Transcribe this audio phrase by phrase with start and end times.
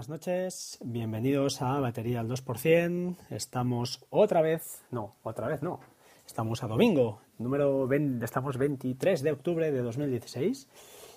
[0.00, 3.16] buenas noches, bienvenidos a Batería al 2%.
[3.28, 5.78] Estamos otra vez, no, otra vez no,
[6.26, 10.68] estamos a domingo, número 20, estamos 23 de octubre de 2016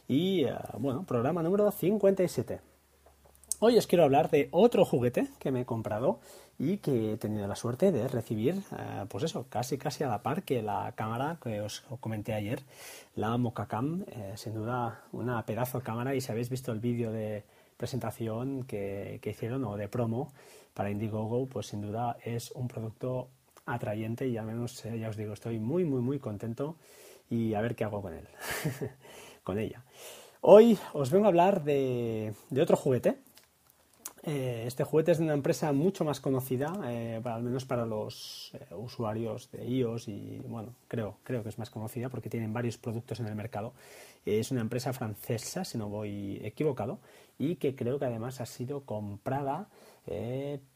[0.10, 0.50] y, uh,
[0.80, 2.60] bueno, programa número 57.
[3.60, 6.20] Hoy os quiero hablar de otro juguete que me he comprado
[6.60, 10.22] y que he tenido la suerte de recibir, uh, pues eso, casi casi a la
[10.24, 12.60] par que la cámara que os comenté ayer,
[13.16, 17.14] la Mocacam, eh, sin duda una pedazo de cámara y si habéis visto el vídeo
[17.14, 17.46] de
[17.84, 20.32] presentación que, hicieron o de promo
[20.74, 23.28] para Indiegogo, pues sin duda es un producto
[23.66, 26.78] atrayente y al menos eh, ya os digo, estoy muy, muy, muy contento
[27.30, 28.26] y a ver qué hago con él,
[29.44, 29.84] con ella.
[30.40, 33.18] Hoy os vengo a hablar de otro juguete.
[34.26, 38.52] Eh, este juguete es de una empresa mucho más conocida, eh, al menos para los
[38.54, 42.78] eh, usuarios de iOS y bueno, creo, creo que es más conocida porque tienen varios
[42.78, 43.74] productos en el mercado.
[44.26, 47.00] es una empresa francesa, si no voy equivocado,
[47.38, 49.68] y que creo que además ha sido comprada,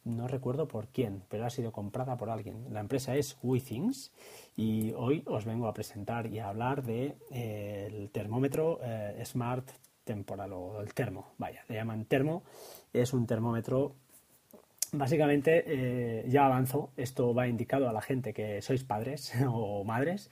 [0.04, 2.66] no recuerdo por quién, pero ha sido comprada por alguien.
[2.74, 4.12] La empresa es WeThings
[4.58, 8.80] y hoy os vengo a presentar y a hablar del de, termómetro
[9.24, 9.70] Smart
[10.08, 12.44] Temporal o el termo, vaya, le llaman termo,
[12.94, 13.96] es un termómetro
[14.94, 20.30] Básicamente, eh, ya avanzo, esto va indicado a la gente que sois padres o madres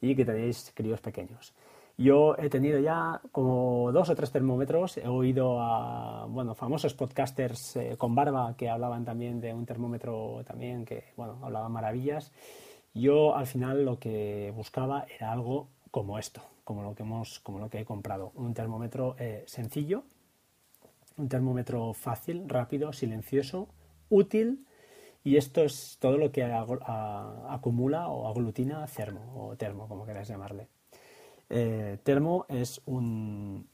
[0.00, 1.54] y que tenéis críos pequeños.
[1.98, 7.76] Yo he tenido ya como dos o tres termómetros, he oído a bueno, famosos podcasters
[7.76, 12.32] eh, con barba que hablaban también de un termómetro también que bueno, hablaban maravillas.
[12.94, 17.60] Yo al final lo que buscaba era algo como esto, como lo que hemos, como
[17.60, 20.04] lo que he comprado, un termómetro eh, sencillo,
[21.18, 23.68] un termómetro fácil, rápido, silencioso,
[24.08, 24.66] útil
[25.22, 30.66] y esto es todo lo que acumula o aglutina termo o termo, como queráis llamarle.
[31.50, 33.68] Eh, termo es un...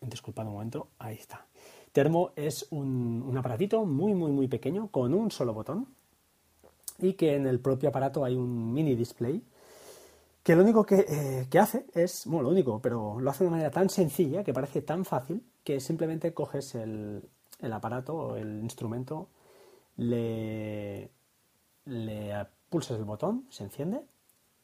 [0.00, 1.46] Disculpad un momento, ahí está.
[1.90, 5.88] Termo es un, un, aparatito muy, muy, muy pequeño con un solo botón
[6.98, 9.42] y que en el propio aparato hay un mini display
[10.46, 13.48] que lo único que, eh, que hace es, bueno, lo único, pero lo hace de
[13.48, 18.36] una manera tan sencilla que parece tan fácil que simplemente coges el, el aparato o
[18.36, 19.28] el instrumento,
[19.96, 21.10] le,
[21.86, 24.02] le pulsas el botón, se enciende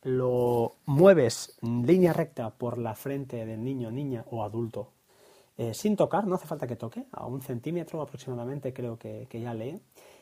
[0.03, 4.93] lo mueves en línea recta por la frente del niño, niña o adulto
[5.59, 9.41] eh, sin tocar, no hace falta que toque, a un centímetro aproximadamente creo que, que,
[9.41, 9.81] ya lee,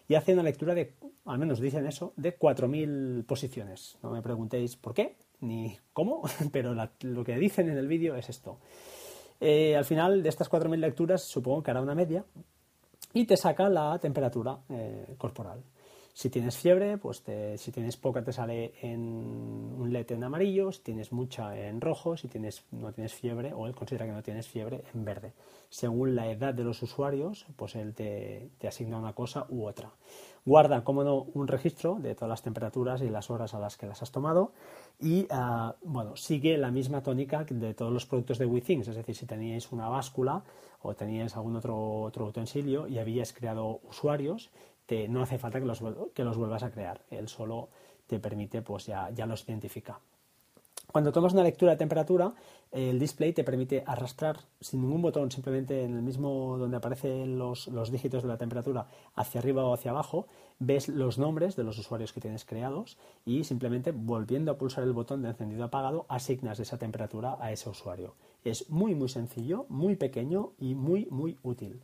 [0.08, 0.94] y hace una lectura de,
[1.26, 3.98] al menos dicen eso, de 4.000 posiciones.
[4.02, 8.28] No me preguntéis por qué ni cómo, pero lo que dicen en el vídeo es
[8.28, 8.58] esto.
[9.40, 12.24] Eh, al final de estas 4.000 lecturas supongo que hará una media
[13.14, 15.62] y te saca la temperatura eh, corporal.
[16.12, 20.72] Si tienes fiebre, pues te, si tienes poca te sale en un LED en amarillo,
[20.72, 24.22] si tienes mucha en rojo, si tienes, no tienes fiebre o él considera que no
[24.22, 25.32] tienes fiebre en verde.
[25.68, 29.90] Según la edad de los usuarios, pues él te, asigna una cosa u otra.
[30.44, 33.86] Guarda, como no, un registro de todas las temperaturas y las horas a las que
[33.86, 34.52] las has tomado
[34.98, 39.14] y, uh, bueno, sigue la misma tónica de todos los productos de WeThings, es decir,
[39.14, 40.42] si teníais una báscula
[40.82, 44.50] o teníais algún otro, otro utensilio y habíais creado usuarios,
[44.90, 45.80] te, no hace falta que los,
[46.12, 47.68] que los vuelvas a crear, él solo
[48.08, 50.00] te permite, pues ya, ya los identifica.
[50.90, 52.34] Cuando tomas una lectura de temperatura,
[52.72, 57.68] el display te permite arrastrar sin ningún botón, simplemente en el mismo donde aparecen los,
[57.68, 60.26] los, dígitos de la temperatura, hacia arriba o hacia abajo,
[60.58, 64.92] ves los nombres de los usuarios que tienes creados y simplemente volviendo a pulsar el
[64.92, 68.16] botón de encendido apagado, asignas esa temperatura a ese usuario.
[68.42, 71.80] Es muy muy sencillo, muy pequeño y muy muy útil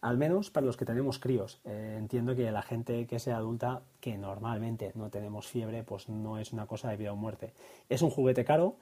[0.00, 1.60] al menos para los que tenemos críos.
[1.64, 6.38] Eh, entiendo que la gente que sea adulta, que normalmente no tenemos fiebre, pues no
[6.38, 7.52] es una cosa de vida o muerte.
[7.88, 8.76] Es un juguete caro,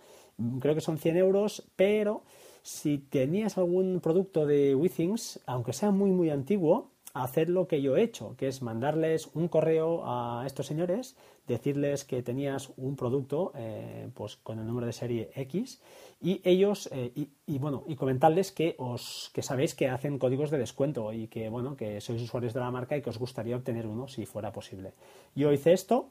[0.61, 2.23] creo que son 100 euros, pero
[2.62, 6.91] si tenías algún producto de WeThings, aunque sea muy muy antiguo,
[7.23, 12.05] hacer lo que yo he hecho, que es mandarles un correo a estos señores, decirles
[12.05, 15.81] que tenías un producto eh, pues con el número de serie X
[16.21, 20.50] y ellos eh, y, y, bueno y comentarles que os que sabéis que hacen códigos
[20.50, 23.56] de descuento y que bueno que sois usuarios de la marca y que os gustaría
[23.56, 24.93] obtener uno si fuera posible.
[25.35, 26.11] Yo hice esto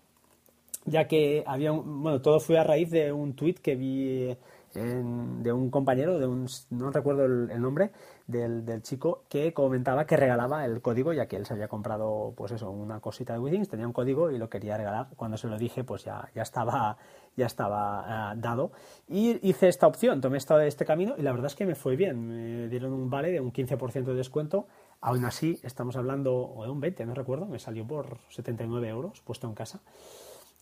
[0.85, 4.35] ya que había un, bueno todo fue a raíz de un tweet que vi
[4.75, 7.91] en, de un compañero, de un, no recuerdo el, el nombre,
[8.27, 12.33] del, del, chico que comentaba que regalaba el código, ya que él se había comprado,
[12.35, 15.07] pues eso, una cosita de Withings, tenía un código y lo quería regalar.
[15.15, 16.97] Cuando se lo dije, pues ya, ya estaba,
[17.35, 18.71] ya estaba uh, dado.
[19.07, 21.95] Y hice esta opción, tomé esta, este camino y la verdad es que me fue
[21.95, 22.27] bien.
[22.27, 24.67] Me dieron un vale de un 15% de descuento.
[24.99, 29.21] Aún así, estamos hablando, o de un 20, no recuerdo, me salió por 79 euros
[29.21, 29.79] puesto en casa.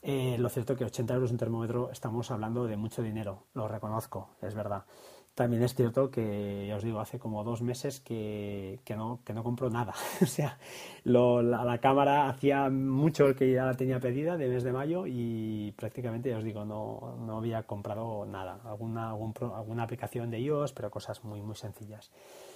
[0.07, 4.29] Eh, lo cierto que 80 euros un termómetro estamos hablando de mucho dinero, lo reconozco,
[4.39, 4.85] es verdad.
[5.35, 9.43] También es cierto que, ya os digo, hace como dos meses que, no, que no
[9.43, 9.93] compro nada.
[10.21, 10.57] o sea,
[11.03, 16.29] la, cámara hacía mucho que ya la tenía pedida de mes de mayo y prácticamente,
[16.29, 18.61] ya os digo, no, no había comprado nada.
[18.63, 22.11] Alguna, alguna aplicación de iOS, pero cosas muy, muy sencillas.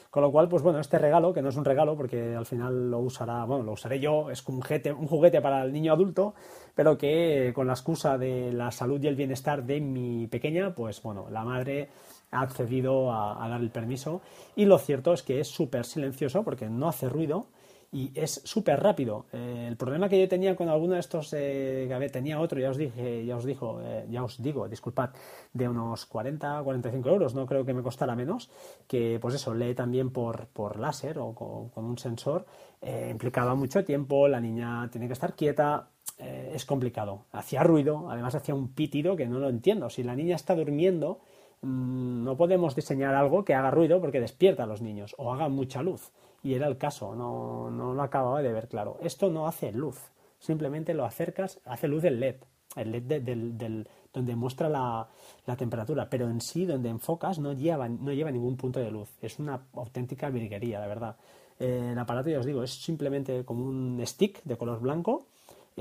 [0.09, 2.89] Con lo cual, pues bueno, este regalo, que no es un regalo porque al final
[2.89, 6.33] lo usará, bueno, lo usaré yo, es un un juguete para el niño adulto,
[6.73, 11.03] pero que con la excusa de la salud y el bienestar de mi pequeña, pues
[11.03, 11.89] bueno, la madre
[12.31, 14.21] ha accedido a, a dar el permiso
[14.55, 17.47] y lo cierto es que es súper silencioso porque no hace ruido
[17.91, 19.25] y es súper rápido.
[19.33, 22.77] Eh, el problema que yo tenía con alguno de estos, eh, tenía otro, ya os
[22.77, 25.09] dije, ya os dijo, eh, ya os digo, disculpad,
[25.53, 28.49] de unos 40, 45 euros, no creo que me costara menos,
[28.87, 32.45] que pues eso, lee también por, por láser o con, un sensor,
[33.09, 37.25] implicaba mucho tiempo, la niña tiene que estar quieta, es complicado.
[37.31, 39.89] Hacía ruido, además hacía un pitido que no lo entiendo.
[39.89, 41.21] Si la niña está durmiendo,
[41.61, 45.81] no podemos diseñar algo que haga ruido porque despierta a los niños o haga mucha
[45.81, 46.11] luz
[46.41, 48.97] y era el caso, no, no lo acababa de ver claro.
[49.01, 49.99] Esto no hace luz,
[50.39, 52.35] simplemente lo acercas, hace luz el LED,
[52.75, 55.07] el LED del, del, donde muestra la,
[55.45, 59.09] la, temperatura, pero en sí, donde enfocas, no lleva, no lleva ningún punto de luz.
[59.21, 61.17] Es una auténtica virguería, la verdad.
[61.59, 65.27] Eh, el aparato, ya os digo, es simplemente como un stick de color blanco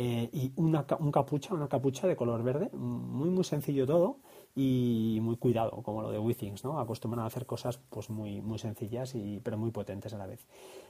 [0.01, 4.19] eh, y una, un capucha, una capucha de color verde, muy muy sencillo todo
[4.55, 6.79] y muy cuidado, como lo de Withings, ¿no?
[6.79, 10.47] Acostumbran a hacer cosas pues muy, muy sencillas y, pero muy potentes a la vez.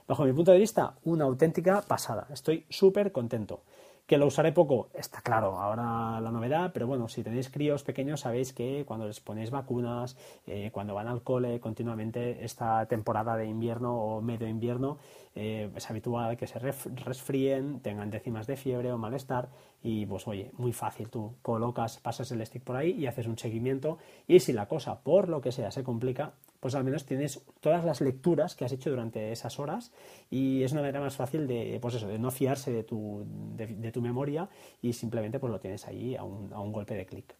[0.07, 2.27] Bajo mi punto de vista, una auténtica pasada.
[2.31, 3.63] Estoy súper contento.
[4.09, 8.21] Que lo usaré poco, está claro, ahora la novedad, pero bueno, si tenéis críos pequeños
[8.21, 10.17] sabéis que cuando les ponéis vacunas,
[10.47, 14.97] eh, cuando van al cole continuamente, esta temporada de invierno o medio invierno,
[15.35, 19.49] eh, es habitual que se resfríen, tengan décimas de fiebre o malestar
[19.83, 23.37] y pues oye, muy fácil, tú colocas, pasas el stick por ahí y haces un
[23.37, 27.41] seguimiento y si la cosa por lo que sea se complica, pues al menos tienes
[27.61, 29.91] todas las lecturas que has hecho durante esas horas
[30.29, 33.23] y es una manera más fácil de, pues eso, de no fiarse de tu,
[33.55, 34.49] de, tu memoria
[34.81, 37.35] y simplemente pues lo tienes ahí a un, a un golpe de clic.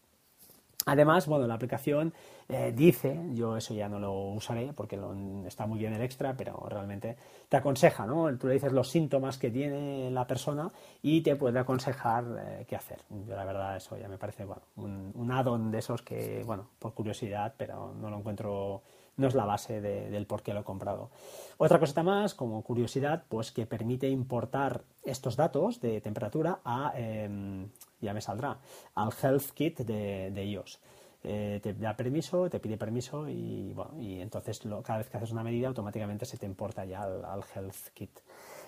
[0.86, 2.14] Además, bueno, la aplicación
[2.48, 4.98] eh, dice, yo eso ya no lo usaré porque
[5.46, 7.16] está muy bien el extra, pero realmente
[7.48, 8.34] te aconseja, ¿no?
[8.38, 10.70] Tú le dices los síntomas que tiene la persona
[11.02, 13.00] y te puede aconsejar eh, qué hacer.
[13.10, 16.70] Yo la verdad eso ya me parece, bueno, un, un add-on de esos que, bueno,
[16.78, 18.82] por curiosidad, pero no lo encuentro
[19.20, 21.10] no es la base del por qué lo he comprado.
[21.58, 27.68] Otra cosita más, como curiosidad, pues que permite importar estos datos de temperatura a, em,
[28.00, 28.58] ya me saldrá,
[28.94, 30.80] al Health Kit de, iOS.
[31.22, 35.32] Eh, te da permiso, te pide permiso y, bueno, y entonces cada vez que haces
[35.32, 38.20] una medida automáticamente se te importa ya al, Health Kit.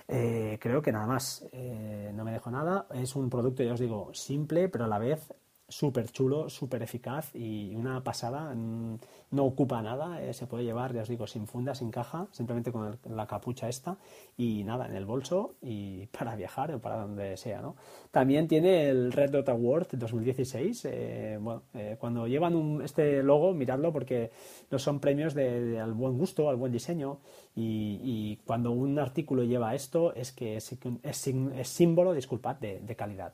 [0.07, 2.87] Eh, creo que nada más, eh, no me dejo nada.
[2.93, 5.33] Es un producto, ya os digo, simple, pero a la vez
[5.73, 8.55] súper chulo, súper eficaz y una pasada.
[8.55, 8.99] Mm,
[9.33, 12.71] no ocupa nada, eh, se puede llevar, ya os digo, sin funda, sin caja, simplemente
[12.71, 13.97] con la capucha esta
[14.37, 17.63] y nada, en el bolso y para viajar o para donde sea.
[17.63, 17.75] ¿no?
[18.11, 20.85] También tiene el Red Dot Award 2016.
[20.85, 24.31] Eh, bueno, eh, cuando llevan este logo, miradlo porque
[24.71, 27.19] no son premios de, al buen gusto, al buen diseño
[27.57, 33.33] y, cuando un artículo lleva esto es que es, símbolo, disculpad, de calidad.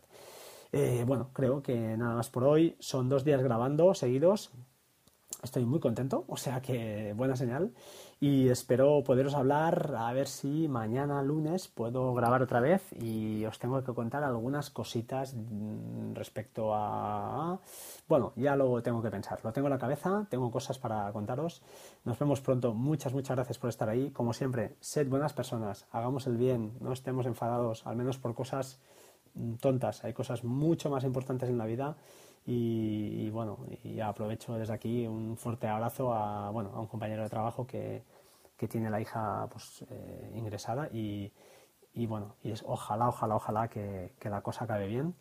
[0.72, 2.76] Eh, bueno, creo que nada más por hoy.
[2.78, 4.50] Son dos días grabando seguidos.
[5.42, 7.72] Estoy muy contento, o sea que buena señal.
[8.18, 13.60] Y espero poderos hablar a ver si mañana lunes puedo grabar otra vez y os
[13.60, 15.36] tengo que contar algunas cositas
[16.14, 17.60] respecto a...
[18.08, 19.38] Bueno, ya lo tengo que pensar.
[19.44, 21.62] Lo tengo en la cabeza, tengo cosas para contaros.
[22.04, 22.74] Nos vemos pronto.
[22.74, 24.10] Muchas, muchas gracias por estar ahí.
[24.10, 28.80] Como siempre, sed buenas personas, hagamos el bien, no estemos enfadados, al menos por cosas
[29.60, 31.96] tontas, hay cosas mucho más importantes en la vida
[32.46, 33.58] y, bueno,
[34.02, 38.02] aprovecho desde aquí un fuerte abrazo a, bueno, a un compañero de trabajo que,
[38.56, 41.30] que tiene la hija pues, eh, ingresada y,
[41.92, 45.14] y, bueno, y es ojalá, ojalá, ojalá que, que la cosa acabe bien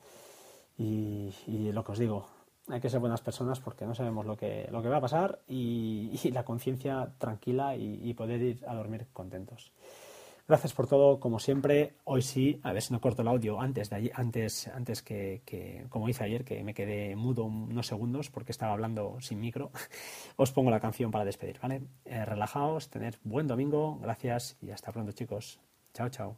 [0.77, 2.27] y, y, lo que os digo,
[2.69, 5.41] hay que ser buenas personas porque no sabemos lo que, lo que va a pasar
[5.49, 9.73] y la conciencia tranquila y poder ir a dormir contentos.
[10.47, 11.95] Gracias por todo, como siempre.
[12.05, 16.07] Hoy sí, a ver si no corto el audio antes, de antes, antes que, como
[16.07, 19.71] hice ayer, que me quedé mudo unos segundos porque estaba hablando sin micro.
[20.37, 21.81] Os pongo la canción para despedir, ¿vale?
[22.05, 25.59] Eh, relajaos, tener buen domingo, gracias y hasta pronto, chicos.
[25.93, 26.37] Chao, chao.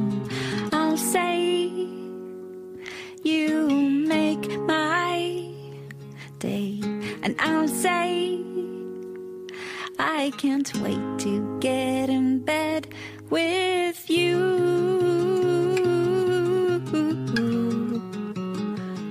[10.31, 12.87] I can't wait to get in bed
[13.29, 14.39] with you.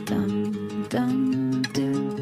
[0.06, 2.16] Dum dum doo.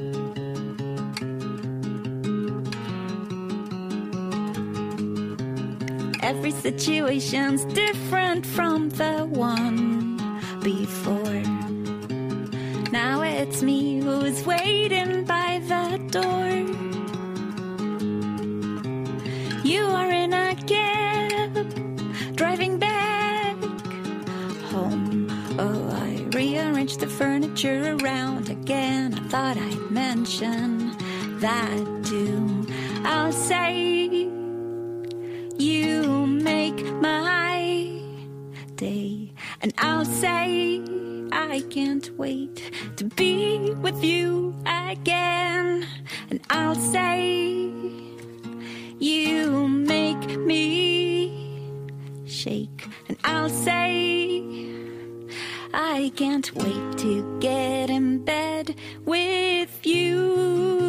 [6.21, 10.17] Every situation's different from the one
[10.61, 11.43] before.
[12.91, 15.18] Now it's me who's waiting
[19.69, 21.53] You are in a cab,
[22.35, 23.55] driving back
[24.73, 25.29] home.
[25.59, 29.13] Oh, I rearranged the furniture around again.
[29.13, 30.97] I thought I'd mention
[31.41, 32.67] that too.
[33.05, 34.09] I'll say,
[35.59, 38.01] You make my
[38.77, 40.81] day, and I'll say,
[41.31, 45.87] I can't wait to be with you again.
[46.31, 47.69] And I'll say,
[48.99, 51.33] you make me
[52.27, 54.43] shake, and I'll say,
[55.73, 58.75] I can't wait to get in bed
[59.05, 60.88] with you.